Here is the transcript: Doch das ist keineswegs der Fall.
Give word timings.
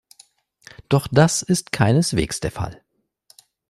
Doch 0.89 1.05
das 1.11 1.43
ist 1.43 1.71
keineswegs 1.71 2.39
der 2.39 2.51
Fall. 2.51 2.83